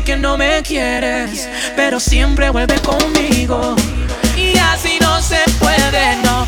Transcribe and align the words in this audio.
Que 0.00 0.16
no 0.16 0.38
me 0.38 0.62
quieres, 0.62 1.46
pero 1.76 2.00
siempre 2.00 2.48
vuelve 2.48 2.80
conmigo. 2.80 3.76
Y 4.34 4.56
así 4.56 4.98
no 5.02 5.20
se 5.20 5.38
puede, 5.60 6.16
no. 6.24 6.46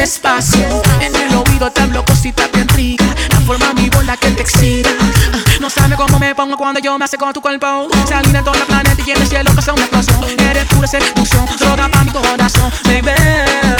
En 0.00 1.16
el 1.16 1.34
oído 1.34 1.72
te 1.72 1.82
hablo 1.82 2.04
cositas 2.04 2.48
te 2.52 2.60
intriga. 2.60 3.04
La 3.30 3.40
forma 3.40 3.72
mi 3.74 3.90
bola 3.90 4.16
que 4.16 4.30
te 4.30 4.42
excita. 4.42 4.90
Ah, 5.00 5.38
no 5.60 5.68
sabe 5.68 5.96
cómo 5.96 6.20
me 6.20 6.36
pongo 6.36 6.56
cuando 6.56 6.78
yo 6.78 6.96
me 6.96 7.04
hace 7.04 7.18
con 7.18 7.32
tu 7.32 7.40
cuerpo. 7.40 7.88
Salir 8.08 8.32
de 8.32 8.40
todo 8.42 8.54
el 8.54 8.62
planeta 8.62 9.02
y 9.04 9.10
en 9.10 9.20
el 9.20 9.26
cielo 9.26 9.50
pasa 9.56 9.72
una 9.72 9.82
explosión. 9.82 10.24
Eres 10.38 10.66
pura 10.66 10.86
seducción, 10.86 11.46
droga 11.58 11.88
pa' 11.88 12.04
mi 12.04 12.12
corazón, 12.12 12.72
baby. 12.84 13.77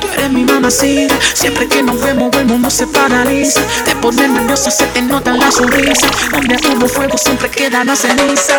Tú 0.00 0.08
eres 0.12 0.30
mi 0.30 0.44
mamacita. 0.44 1.14
Siempre 1.34 1.66
que 1.68 1.82
nos 1.82 2.00
vemos, 2.00 2.34
el 2.36 2.46
mundo 2.46 2.70
se 2.70 2.86
paraliza. 2.86 3.60
Te 3.84 3.94
pones 3.96 4.30
nerviosa, 4.30 4.70
se 4.70 4.86
te 4.86 5.02
nota 5.02 5.32
la 5.32 5.50
sonrisa. 5.50 6.06
Donde 6.32 6.56
hubo 6.68 6.88
fuego, 6.88 7.16
siempre 7.16 7.48
queda 7.50 7.84
la 7.84 7.96
ceniza. 7.96 8.54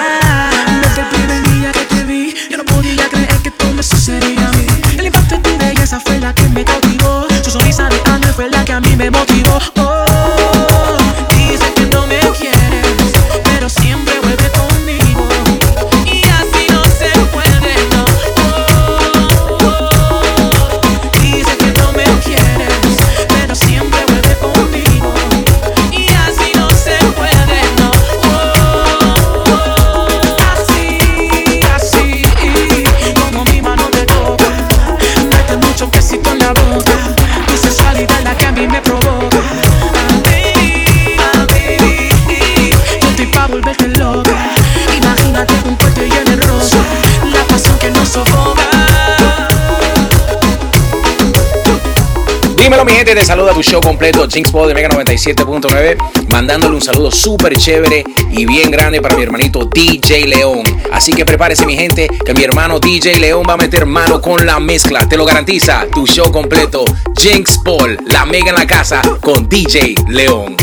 Desde 0.82 1.02
el 1.02 1.08
primer 1.08 1.44
día 1.50 1.72
que 1.72 1.86
te 1.86 2.04
vi, 2.04 2.36
yo 2.50 2.58
no 2.58 2.66
podía 2.66 3.08
creer 3.10 3.38
que 3.44 3.52
todo 3.52 3.74
me 3.74 3.84
sucedía 3.84 4.48
a 4.48 4.52
mí. 4.52 4.66
El 4.98 5.06
impacto 5.06 5.36
de 5.36 5.42
tu 5.42 5.58
belleza 5.58 6.00
fue 6.00 6.20
la 6.20 6.34
que 6.34 6.44
me 6.50 6.64
cautivó. 6.64 7.28
Su 7.44 7.52
sonrisa 7.52 7.88
de 7.90 8.02
ángel 8.12 8.34
fue 8.34 8.50
la 8.50 8.66
que 8.66 8.74
a 8.74 8.80
mí 8.80 8.96
me 8.96 9.10
motivó. 9.10 9.60
Dímelo 52.70 52.86
mi 52.86 52.92
gente, 52.92 53.16
te 53.16 53.26
saluda 53.26 53.52
tu 53.52 53.64
show 53.64 53.82
completo 53.82 54.28
Jinx 54.30 54.54
de 54.54 54.74
Mega 54.76 54.90
97.9 54.90 56.28
Mandándole 56.30 56.76
un 56.76 56.82
saludo 56.84 57.10
súper 57.10 57.58
chévere 57.58 58.04
y 58.30 58.46
bien 58.46 58.70
grande 58.70 59.02
para 59.02 59.16
mi 59.16 59.24
hermanito 59.24 59.66
DJ 59.66 60.28
León. 60.28 60.62
Así 60.92 61.12
que 61.12 61.26
prepárese 61.26 61.66
mi 61.66 61.76
gente 61.76 62.08
que 62.24 62.32
mi 62.36 62.44
hermano 62.44 62.80
DJ 62.80 63.20
León 63.20 63.44
va 63.50 63.54
a 63.54 63.58
meter 63.58 63.88
mano 63.88 64.22
con 64.22 64.46
la 64.46 64.60
mezcla 64.60 65.10
Te 65.10 65.18
lo 65.18 65.26
garantiza, 65.26 65.88
tu 65.92 66.06
show 66.06 66.32
completo 66.32 66.86
Jinx 67.20 67.58
Paul, 67.66 67.98
la 68.06 68.28
mega 68.28 68.50
en 68.50 68.56
la 68.56 68.68
casa 68.68 69.02
con 69.20 69.50
DJ 69.50 69.96
León. 70.08 70.56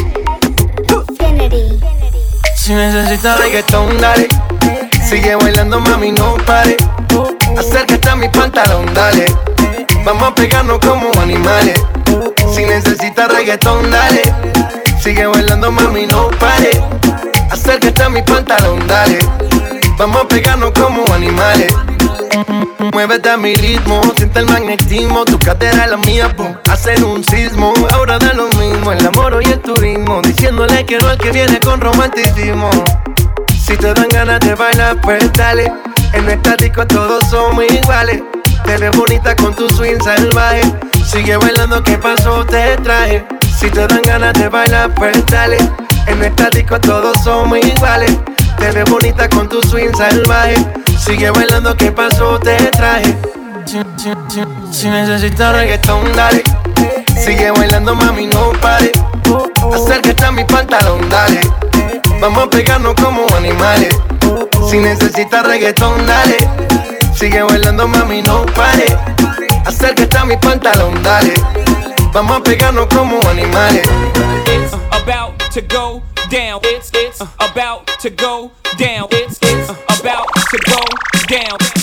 Si 2.56 2.72
necesitas 2.72 3.40
reggaetón, 3.40 4.00
dale. 4.00 4.28
Sigue 5.10 5.34
bailando 5.34 5.80
mami, 5.80 6.12
no 6.12 6.36
pare. 6.46 6.76
Acércate 7.58 8.08
a 8.08 8.14
mi 8.14 8.28
pantalón, 8.28 8.94
dale 8.94 9.26
Vamos 10.06 10.28
a 10.28 10.34
pegarnos 10.34 10.78
como 10.78 11.10
animales 11.20 11.78
si 12.56 12.64
necesitas 12.64 13.30
reggaetón, 13.30 13.90
dale. 13.90 14.22
Sigue 15.02 15.26
bailando, 15.26 15.70
mami, 15.70 16.06
no 16.06 16.30
pare. 16.40 16.70
Acércate 17.50 18.02
a 18.02 18.08
mi 18.08 18.22
pantalón, 18.22 18.86
dale. 18.86 19.18
Vamos 19.98 20.22
a 20.22 20.28
pegarnos 20.28 20.70
como 20.70 21.04
animales. 21.12 21.70
Muévete 22.94 23.28
a 23.28 23.36
mi 23.36 23.54
ritmo, 23.56 24.00
siente 24.16 24.40
el 24.40 24.46
magnetismo. 24.46 25.26
Tu 25.26 25.38
cadera 25.38 25.84
es 25.84 25.90
la 25.90 25.98
mía, 25.98 26.34
boom, 26.34 26.56
hacen 26.66 27.04
un 27.04 27.22
sismo. 27.24 27.74
Ahora 27.92 28.18
da 28.18 28.32
lo 28.32 28.48
mismo, 28.58 28.90
el 28.90 29.06
amor 29.06 29.38
y 29.42 29.52
el 29.52 29.60
turismo. 29.60 30.22
Diciéndole 30.22 30.86
que 30.86 30.98
no 30.98 31.08
al 31.08 31.18
que 31.18 31.32
viene 31.32 31.60
con 31.60 31.78
romanticismo. 31.78 32.70
Si 33.66 33.76
te 33.76 33.92
dan 33.92 34.08
ganas 34.08 34.40
de 34.40 34.54
bailar, 34.54 34.98
pues 35.02 35.30
dale. 35.34 35.70
En 36.14 36.24
el 36.24 36.30
estático 36.30 36.86
todos 36.86 37.28
somos 37.28 37.64
iguales. 37.70 38.22
Te 38.64 38.76
ves 38.78 38.96
bonita 38.96 39.34
con 39.36 39.54
tu 39.54 39.68
swing 39.70 40.00
salvaje. 40.02 40.62
Sigue 41.04 41.36
bailando, 41.36 41.82
¿qué 41.82 41.98
pasó? 41.98 42.44
Te 42.44 42.76
traje. 42.78 43.24
Si 43.58 43.70
te 43.70 43.86
dan 43.86 44.02
ganas 44.02 44.32
de 44.34 44.48
bailar, 44.48 44.94
pues 44.94 45.24
dale. 45.26 45.56
En 46.06 46.22
esta 46.22 46.50
disco 46.50 46.78
todos 46.80 47.16
somos 47.22 47.58
iguales. 47.58 48.16
Te 48.58 48.70
ves 48.70 48.90
bonita 48.90 49.28
con 49.28 49.48
tu 49.48 49.62
swing 49.62 49.94
salvaje. 49.96 50.56
Sigue 50.98 51.30
bailando, 51.30 51.76
¿qué 51.76 51.92
pasó? 51.92 52.38
Te 52.38 52.56
traje. 52.72 53.16
Si, 54.70 54.88
necesitas 54.88 55.54
reggaetón, 55.54 56.12
dale. 56.14 56.42
Sigue 57.24 57.50
bailando, 57.50 57.94
mami, 57.94 58.26
no 58.26 58.52
pare. 58.60 58.92
Acércate 59.74 60.24
a 60.24 60.32
mi 60.32 60.44
pantalón, 60.44 61.08
dale. 61.08 61.40
Vamos 62.20 62.44
a 62.44 62.50
pegarnos 62.50 62.94
como 62.94 63.26
animales. 63.36 63.90
Si 64.70 64.78
necesitas 64.78 65.46
reggaetón, 65.46 66.06
dale. 66.06 66.65
Sigue 67.16 67.42
bailando, 67.42 67.88
mami, 67.88 68.20
no 68.22 68.44
pare. 68.54 68.86
Acércate 69.64 70.18
a 70.18 70.24
mi 70.26 70.36
pantalón, 70.36 71.02
dale. 71.02 71.32
Vamos 72.12 72.36
a 72.36 72.42
pegarnos 72.42 72.86
como 72.88 73.18
animales. 73.30 73.88
It's 74.46 74.74
about 74.92 75.38
to 75.54 75.62
go 75.62 76.02
down. 76.30 76.60
It's 76.64 76.90
it's 76.92 77.22
about 77.38 77.86
to 78.02 78.10
go 78.10 78.50
down. 78.76 79.08
It's 79.12 79.38
it's 79.40 79.70
about 79.98 80.28
to 80.50 80.58
go 80.66 80.80
down. 81.26 81.56
Go 81.58 81.66
down. 81.66 81.75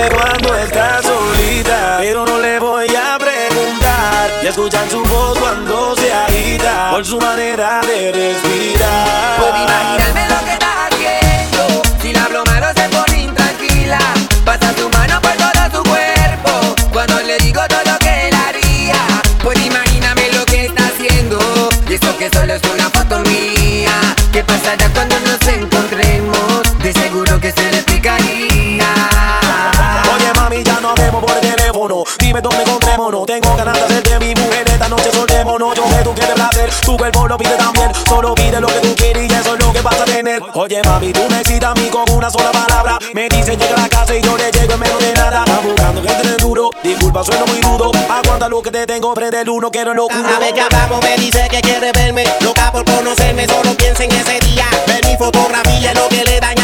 Hace 0.00 0.16
cuando 0.16 0.54
está 0.54 1.02
solita, 1.02 1.98
pero 2.00 2.24
no 2.24 2.38
le 2.38 2.58
voy 2.58 2.86
a 2.96 3.18
preguntar. 3.18 4.30
Y 4.42 4.46
escuchan 4.46 4.88
su 4.90 5.02
voz 5.02 5.38
cuando 5.38 5.94
se 5.94 6.10
agita 6.10 6.90
por 6.92 7.04
su 7.04 7.20
manera 7.20 7.82
de 7.82 8.10
respirar. 8.10 9.36
Puedo 9.38 9.56
imaginarme 9.62 10.28
lo 10.28 10.44
que 10.46 10.52
está 10.52 10.86
haciendo. 10.86 11.82
Si 12.00 12.12
la 12.14 12.24
hablo 12.24 12.44
malo 12.46 12.68
se 12.74 12.88
pone 12.88 13.22
intranquila. 13.24 13.98
Pasa 14.42 14.72
su 14.74 14.88
mano 14.88 15.20
por 15.20 15.32
todo 15.32 15.76
su 15.76 15.90
cuerpo. 15.90 16.74
Cuando 16.92 17.20
le 17.20 17.36
digo 17.38 17.60
todo 17.68 17.92
lo 17.92 17.98
que 17.98 18.28
él 18.28 18.34
haría. 18.34 18.96
Puedo 19.42 19.60
imaginarme 19.60 20.32
lo 20.32 20.46
que 20.46 20.64
está 20.64 20.86
haciendo. 20.86 21.38
Y 21.86 21.94
eso 21.94 22.16
que 22.16 22.30
solo 22.30 22.54
es 22.54 22.62
una 22.72 22.88
foto 22.88 23.18
mía. 23.20 23.92
¿Qué 24.32 24.42
pasará 24.44 24.88
cuando 24.94 25.20
nos 25.20 25.29
Dime 32.30 32.42
dónde 32.42 32.62
encontrémonos. 32.62 33.26
Tengo 33.26 33.56
ganas 33.56 33.74
de 33.74 33.80
hacerte 33.82 34.20
mi 34.20 34.32
mujer. 34.36 34.62
Esta 34.68 34.88
noche 34.88 35.10
soltémonos. 35.10 35.74
Yo 35.74 35.82
sé 35.88 36.04
tú 36.04 36.14
quieres 36.14 36.34
placer. 36.34 36.70
Tu 36.84 36.96
cuerpo 36.96 37.26
lo 37.26 37.36
pide 37.36 37.56
también. 37.56 37.90
Solo 38.06 38.36
pide 38.36 38.60
lo 38.60 38.68
que 38.68 38.78
tú 38.78 38.94
quieres 38.94 39.28
y 39.28 39.34
eso 39.34 39.54
es 39.54 39.66
lo 39.66 39.72
que 39.72 39.80
vas 39.80 40.00
a 40.00 40.04
tener. 40.04 40.40
Oye, 40.54 40.80
mami, 40.84 41.12
tú 41.12 41.22
me 41.28 41.40
excitas 41.40 41.72
a 41.72 41.74
mí 41.74 41.88
con 41.88 42.08
una 42.08 42.30
sola 42.30 42.52
palabra. 42.52 43.00
Me 43.14 43.28
dice 43.28 43.56
llega 43.56 43.74
a 43.74 43.80
la 43.80 43.88
casa 43.88 44.14
y 44.14 44.22
yo 44.22 44.36
le 44.36 44.48
llego 44.52 44.74
en 44.74 44.78
menos 44.78 45.00
de 45.00 45.12
nada. 45.12 45.44
Buscando 45.64 46.02
que 46.02 46.08
entre 46.08 46.36
duro. 46.36 46.70
Disculpa, 46.84 47.24
sueno 47.24 47.46
muy 47.46 47.60
rudo. 47.62 47.90
Aguanta 48.08 48.48
lo 48.48 48.62
que 48.62 48.70
te 48.70 48.86
tengo 48.86 49.12
frente 49.12 49.38
al 49.38 49.48
uno, 49.48 49.68
quiero 49.72 49.92
locura. 49.92 50.22
Cada 50.22 50.38
vez 50.38 50.52
que 50.52 50.60
hablamos 50.60 51.02
me 51.02 51.16
dice 51.16 51.48
que 51.50 51.60
quiere 51.60 51.90
verme 51.90 52.22
Loca 52.42 52.70
por 52.70 52.84
conocerme, 52.84 53.48
solo 53.48 53.74
piensa 53.74 54.04
en 54.04 54.12
ese 54.12 54.38
día 54.38 54.66
Ver 54.86 55.04
mi 55.04 55.16
fotografía 55.16 55.90
es 55.90 55.98
lo 55.98 56.08
que 56.08 56.24
le 56.24 56.38
daña 56.38 56.59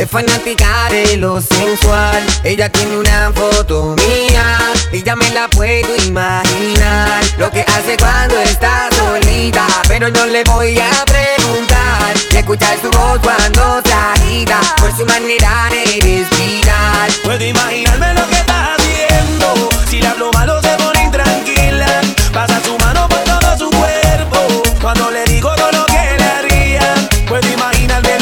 es 0.00 0.08
fanática 0.08 0.88
de 0.90 1.18
lo 1.18 1.40
sensual. 1.42 2.26
Ella 2.42 2.70
tiene 2.70 2.96
una 2.96 3.30
foto 3.34 3.94
mía 3.96 4.58
y 4.92 5.02
ya 5.02 5.14
me 5.14 5.28
la 5.30 5.46
puedo 5.48 5.94
imaginar. 6.06 7.22
Lo 7.38 7.50
que 7.50 7.60
hace 7.60 7.98
cuando 7.98 8.40
está 8.40 8.88
solita, 8.96 9.66
pero 9.88 10.08
no 10.08 10.26
le 10.26 10.42
voy 10.44 10.78
a 10.78 10.90
preguntar. 11.04 12.14
Y 12.30 12.36
escuchar 12.36 12.78
su 12.80 12.90
voz 12.90 13.18
cuando 13.22 13.82
se 13.84 13.92
agita 13.92 14.60
por 14.78 14.96
su 14.96 15.04
manera 15.04 15.68
de 15.70 15.84
respirar. 16.00 17.10
Puedo 17.22 17.44
imaginarme 17.44 18.14
lo 18.14 18.26
que 18.28 18.36
está 18.36 18.74
haciendo. 18.74 19.68
Si 19.90 20.00
le 20.00 20.08
hablo 20.08 20.30
malo 20.32 20.62
se 20.62 20.70
pone 20.78 21.04
intranquila. 21.04 22.00
Pasa 22.32 22.58
su 22.64 22.78
mano 22.78 23.06
por 23.06 23.18
todo 23.24 23.58
su 23.58 23.70
cuerpo. 23.70 24.62
Cuando 24.80 25.10
le 25.10 25.24
digo 25.24 25.54
todo 25.56 25.72
lo 25.72 25.84
que 25.86 26.16
le 26.18 26.24
haría. 26.24 26.94
Puedo 27.28 27.46
imaginarme 27.52 28.19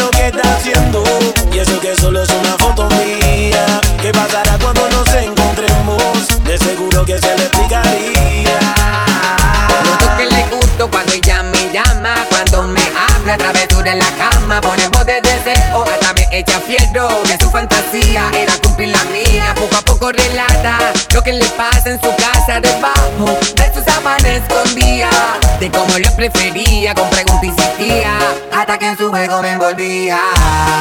Y 1.58 1.60
eso 1.60 1.81
que 1.81 1.93
solo 1.96 2.22
es 2.22 2.31
una 2.31 2.56
foto 2.56 2.88
mía. 2.90 3.81
¿Qué 4.00 4.12
pasará 4.12 4.56
cuando 4.62 4.88
nos 4.90 5.12
encontremos? 5.12 6.44
De 6.44 6.56
seguro 6.56 7.05
que 7.05 7.19
se 7.19 7.37
le 7.37 7.43
explicaría. 7.43 8.60
Noto 9.82 10.06
que 10.16 10.26
le 10.26 10.44
gusto 10.55 10.88
cuando 10.88 11.12
ella 11.14 11.43
me 11.43 11.72
llama 11.72 12.14
Cuando 12.28 12.62
me 12.62 12.81
habla 12.81 13.37
travesura 13.37 13.90
en 13.90 13.99
la 13.99 14.10
cama 14.12 14.60
Pone 14.60 14.88
de 15.05 15.20
deseo 15.20 15.84
Hasta 15.84 16.12
me 16.14 16.28
echa 16.31 16.60
fierro 16.60 17.08
Que 17.25 17.37
su 17.43 17.50
fantasía 17.50 18.31
era 18.32 18.52
cumplir 18.62 18.90
la 18.90 19.02
mía 19.05 19.52
Poco 19.56 19.76
a 19.76 19.82
poco 19.82 20.12
relata 20.12 20.93
Lo 21.12 21.22
que 21.22 21.32
le 21.32 21.44
pasa 21.50 21.90
en 21.90 22.00
su 22.00 22.14
casa 22.16 22.60
debajo 22.60 23.37
De 23.56 23.75
sus 23.75 23.84
sábanas 23.84 24.25
escondía 24.25 25.10
De 25.60 25.69
cómo 25.72 25.88
prefería 26.16 26.94
Con 26.94 27.10
preguntas 27.10 27.43
insistía 27.43 28.16
Hasta 28.52 28.78
que 28.78 28.87
en 28.87 28.96
su 28.96 29.08
juego 29.10 29.43
me 29.43 29.52
envolvía. 29.52 30.19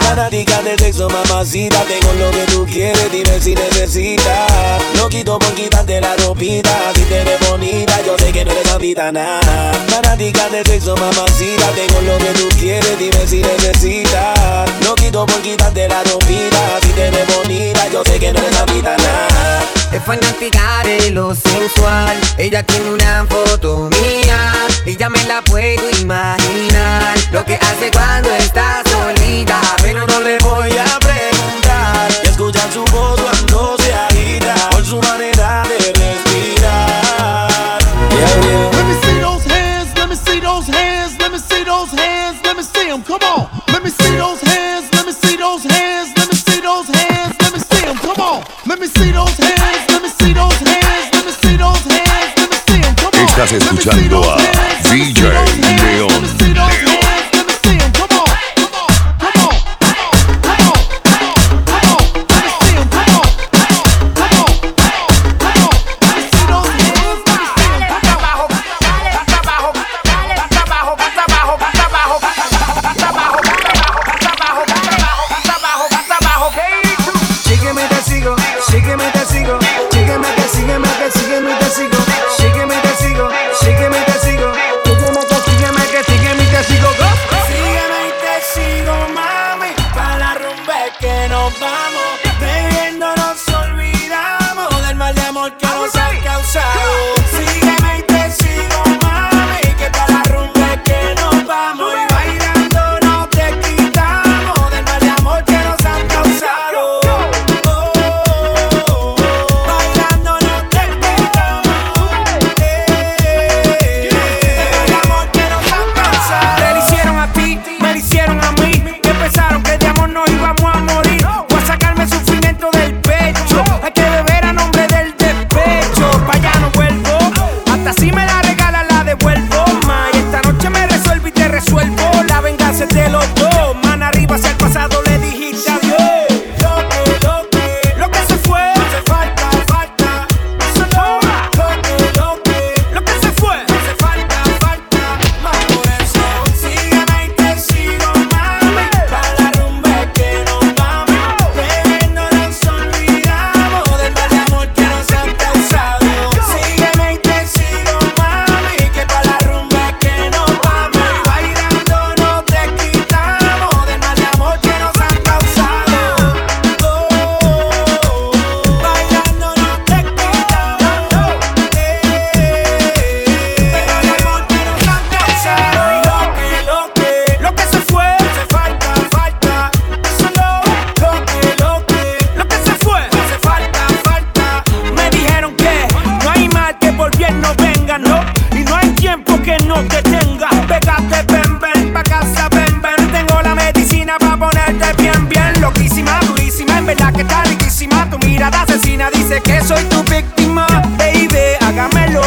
Fanática 0.02 0.62
de 0.62 0.78
sexo, 0.78 1.10
mamacita 1.10 1.82
Tengo 1.82 2.14
lo 2.14 2.30
que 2.30 2.46
tú 2.52 2.66
quieres, 2.66 3.12
dime 3.12 3.40
si 3.40 3.56
necesitas. 3.56 4.82
No 4.96 5.10
quito 5.10 5.40
por 5.40 5.54
quitarte 5.56 6.00
la 6.00 6.16
ropita 6.18 6.94
Si 6.94 7.02
te 7.02 7.24
ves 7.24 7.50
bonita, 7.50 8.00
yo 8.06 8.18
sé 8.20 8.32
que 8.32 8.46
no 8.46 8.52
eres 8.52 9.14
nada. 9.14 9.74
Fanática 9.88 10.48
de 10.50 10.64
sexo, 10.64 10.96
mamacita 10.96 11.68
Tengo 11.72 12.02
lo 12.02 12.18
que 12.20 12.40
tú 12.40 12.48
quieres, 12.60 13.00
dime 13.00 13.28
si 13.28 13.42
necesitas. 13.42 14.70
No 14.82 14.94
quito 14.94 15.26
por 15.26 15.42
quitarte 15.42 15.88
la 15.88 16.04
ropita 16.04 16.80
Si 16.84 16.90
te 16.90 17.10
ves 17.10 17.36
bonita, 17.36 17.88
yo 17.92 18.04
sé 18.04 18.20
que 18.20 18.32
no 18.32 18.40
eres 18.40 18.52
nada. 18.84 19.58
Es 19.92 20.04
fanática 20.04 20.84
de 20.84 21.12
lo 21.12 21.34
sensual 21.34 22.20
Ella 22.38 22.62
tiene 22.64 22.92
una 22.92 23.26
foto 23.26 23.90
mía 23.90 24.67
Y 24.88 24.96
ya 24.96 25.10
me 25.10 25.22
la 25.26 25.42
puedo 25.42 25.90
imaginar 26.00 27.14
Lo 27.34 27.44
que 27.44 27.56
hace 27.56 27.92
cuando 27.92 28.30
está 28.36 28.82
solita 28.90 29.60
Pero 29.82 30.08
no 30.08 30.22
le 30.22 30.38
voy 30.38 30.72
a 30.78 30.98
preguntar 31.00 32.10
Y 32.24 32.28
escuchar 32.28 32.72
su 32.72 32.86
voz 32.86 33.20
cuando 33.20 33.78
se 33.80 33.94
agita 33.94 34.56
Por 34.72 34.86
su 34.86 34.98
manera 35.02 35.64
de 35.68 35.78
respirar 35.92 37.80
Yeah, 38.12 38.42
yeah. 38.46 38.72
Let 38.72 38.86
me 38.86 38.96
see 39.04 39.20
those 39.20 39.44
hands, 39.46 39.94
let 39.98 40.08
me 40.08 40.16
see 40.16 40.40
those 40.40 40.68
hands, 40.72 41.20
let 41.20 41.32
me 41.34 41.38
see 41.38 41.64
those 41.66 41.92
hands, 41.92 42.40
let 42.46 42.56
me 42.56 42.64
see 42.64 42.88
them, 42.88 43.04
come 43.04 43.20
on. 43.24 43.50
Let 43.74 43.84
me 43.84 43.90
see 43.90 44.16
those 44.16 44.40
hands, 44.42 44.88
let 44.94 45.06
me 45.06 45.12
see 45.12 45.36
those 45.36 45.64
hands, 45.66 46.14
let 46.16 46.30
me 46.30 46.36
see 46.36 46.62
those 46.62 46.88
hands, 46.88 47.36
let 47.42 47.52
me 47.54 47.60
see 47.60 47.86
them, 47.86 47.98
come 47.98 48.22
on. 48.22 48.44
Let 48.66 48.80
me 48.80 48.88
see 48.88 49.12
those 49.12 49.36
hands, 49.38 49.84
let 49.92 50.02
me 50.02 50.10
see 50.10 50.34
those 50.34 50.56
hands, 50.64 51.12
let 51.14 51.26
me 51.26 51.32
see 51.32 51.58
those 51.58 51.84
hands, 51.84 52.34
let 52.38 52.50
me 52.50 52.58
see 52.68 52.80
them, 52.82 52.96
come 52.96 53.14
on. 53.14 53.28
Estás 53.28 53.52
escuchando 53.52 54.24
a 54.24 54.37
DJ 54.98 55.67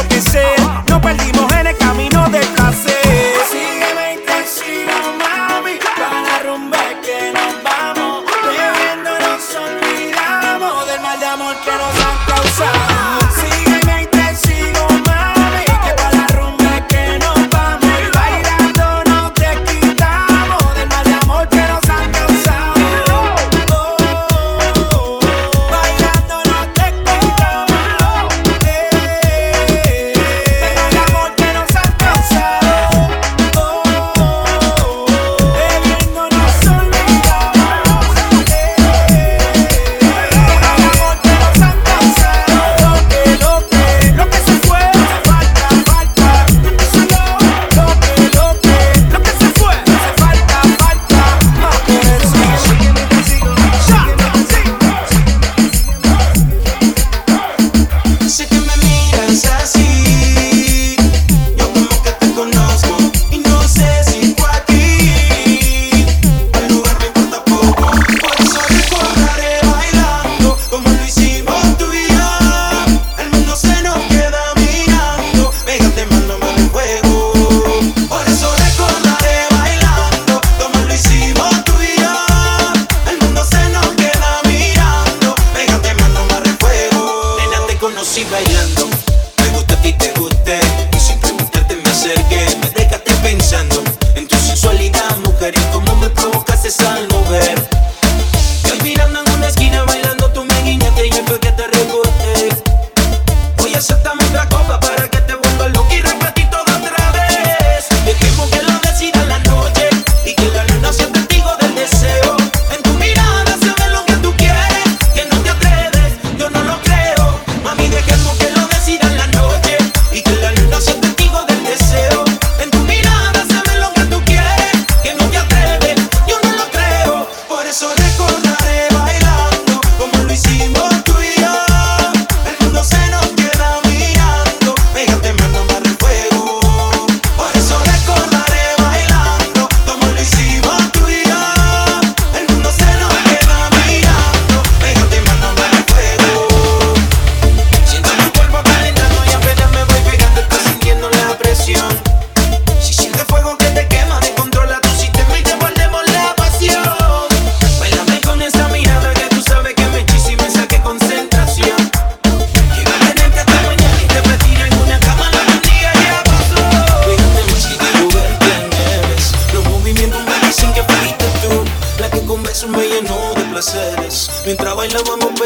lo 0.03 0.09
que 0.09 0.21
sea. 0.21 0.85
No 0.89 1.01
perdimos 1.01 1.50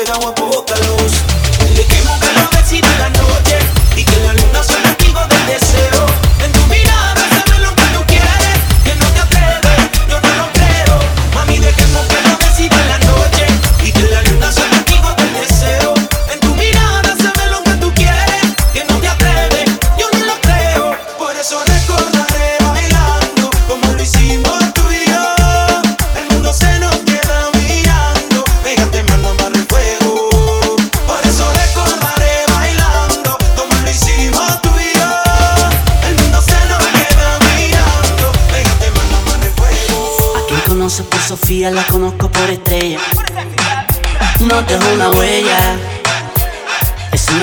they 0.04 0.12
don't 0.12 0.22
want 0.22 0.36
to 0.36 0.53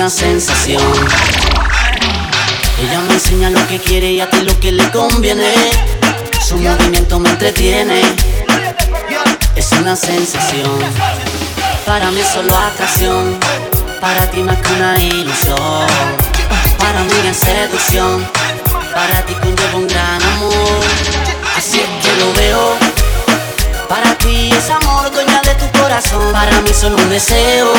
una 0.02 0.10
sensación. 0.10 0.82
Ella 2.80 3.00
me 3.06 3.14
enseña 3.14 3.50
lo 3.50 3.64
que 3.68 3.78
quiere 3.78 4.10
y 4.10 4.20
a 4.20 4.26
lo 4.26 4.58
que 4.58 4.72
le 4.72 4.90
conviene. 4.90 5.54
Su 6.44 6.56
movimiento 6.56 7.20
me 7.20 7.28
entretiene. 7.30 8.02
Es 9.54 9.70
una 9.70 9.94
sensación. 9.94 10.72
Para 11.86 12.10
mí 12.10 12.20
es 12.20 12.26
solo 12.26 12.52
atracción. 12.52 13.38
Para 14.00 14.28
ti 14.32 14.42
más 14.42 14.56
que 14.56 14.72
una 14.72 15.00
ilusión. 15.00 15.86
Para 16.78 17.04
mí 17.04 17.12
es 17.30 17.36
seducción. 17.36 18.26
Para 18.92 19.24
ti 19.24 19.34
conlleva 19.34 19.76
un 19.76 19.86
gran 19.86 20.20
amor. 20.34 20.82
Así 21.56 21.78
es 21.78 22.04
que 22.04 22.16
lo 22.18 22.32
veo. 22.32 22.76
Para 23.88 24.18
ti 24.18 24.50
es 24.50 24.68
amor, 24.68 25.12
dueña 25.12 25.40
de 25.42 25.54
tu 25.54 25.78
corazón. 25.78 26.32
Para 26.32 26.60
mí 26.62 26.70
solo 26.74 26.96
un 26.96 27.08
deseo 27.08 27.72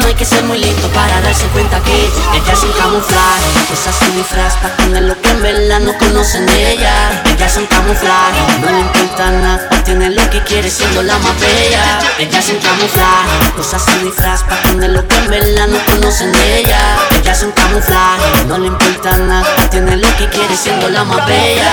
no 0.00 0.06
hay 0.06 0.14
que 0.14 0.24
ser 0.24 0.42
muy 0.44 0.58
listo 0.58 0.88
para 0.88 1.20
darse 1.20 1.44
cuenta 1.48 1.80
que 1.82 1.92
ella 1.92 2.52
es 2.52 2.62
un 2.62 2.72
camuflaje. 2.72 3.44
Usa 3.72 3.92
su 3.92 4.04
disfraz 4.16 4.54
para 4.56 5.00
lo 5.00 5.20
que 5.20 5.30
en 5.30 5.42
verdad 5.42 5.80
no 5.80 5.96
conocen 5.98 6.48
ella. 6.48 7.22
Ella 7.24 7.46
es 7.46 7.56
un 7.56 7.66
camuflaje, 7.66 8.40
no 8.60 8.70
le 8.70 8.80
importa 8.80 9.30
nada. 9.30 9.68
tiene 9.84 10.10
lo 10.10 10.30
que 10.30 10.42
quiere 10.44 10.70
siendo 10.70 11.02
la 11.02 11.18
más 11.18 11.40
bella. 11.40 12.00
Ella 12.18 12.38
es 12.38 12.48
un 12.48 12.58
camuflaje, 12.58 13.60
usa 13.60 13.78
su 13.78 14.04
disfraz 14.04 14.42
para 14.44 14.88
lo 14.88 15.06
que 15.06 15.16
en 15.16 15.30
verdad 15.30 15.66
no 15.68 15.78
conocen 15.84 16.32
ella. 16.34 16.96
Ella 17.10 17.32
es 17.32 17.42
un 17.42 17.52
camuflaje, 17.52 18.44
no 18.46 18.58
le 18.58 18.66
importa 18.68 19.16
nada. 19.16 19.44
tiene 19.70 19.96
lo 19.96 20.08
que 20.16 20.28
quiere 20.28 20.56
siendo 20.56 20.88
la 20.88 21.04
más 21.04 21.26
bella. 21.26 21.72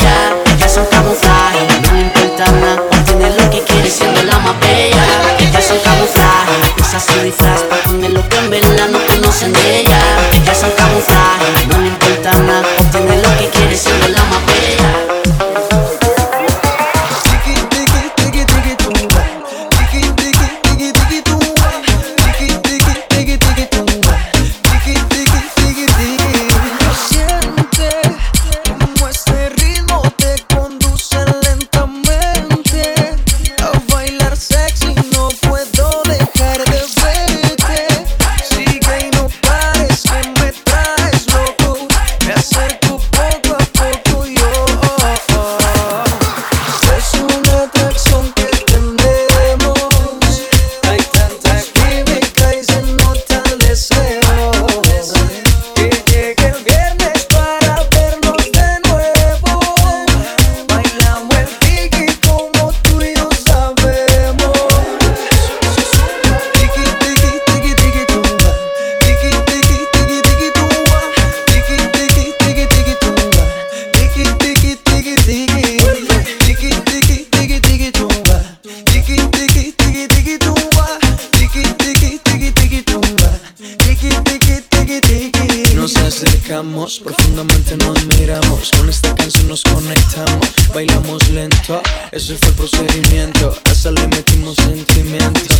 profundamente 86.51 87.77
nos 87.77 88.05
miramos. 88.07 88.71
Con 88.71 88.89
esta 88.89 89.15
canción 89.15 89.47
nos 89.47 89.63
conectamos, 89.63 90.47
bailamos 90.73 91.29
lento. 91.29 91.81
Ese 92.11 92.35
fue 92.35 92.49
el 92.49 92.55
procedimiento, 92.55 93.55
a 93.63 93.71
esa 93.71 93.91
le 93.91 94.05
metimos 94.07 94.55
sentimiento. 94.57 95.55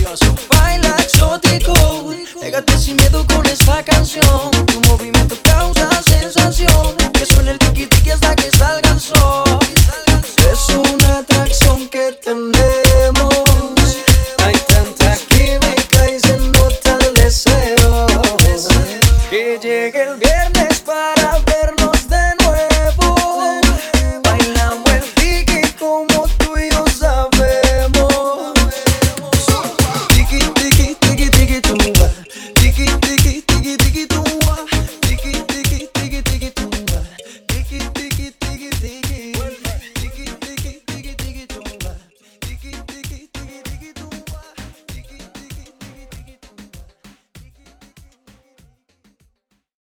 Baila 0.50 0.94
exótico, 1.00 2.14
pégate 2.42 2.78
sin 2.78 2.98
miedo 2.98 3.26
con 3.26 3.46
esta 3.46 3.82
canción. 3.86 4.52
Tu 4.68 4.82
movimiento 4.90 5.38
causa 5.44 5.90
sensación, 6.04 6.94
que 7.14 7.26
suena 7.26 7.52
el 7.52 7.60
tiki 7.60 7.86
tiki 7.86 8.12
hasta 8.12 8.36
que 8.36 8.52
salga 8.52 8.90
el 8.92 9.00
sol. 9.00 9.60
Es 10.52 10.76
una 10.76 11.20
atracción 11.20 11.88
que 11.88 12.18
tenemos. 12.22 13.96
Hay 14.44 14.56
tanta 14.68 15.16
química 15.30 16.10
y 16.10 16.20
se 16.20 16.38
nota 16.38 16.98
el 17.00 17.14
deseo. 17.14 18.08
Que 19.30 19.58
llegue 19.62 20.04
el 20.04 20.18
viernes. 20.18 20.61